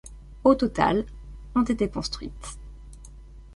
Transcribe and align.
Au 0.43 0.55
total, 0.55 1.05
ont 1.53 1.61
été 1.63 1.87
construites. 1.87 2.57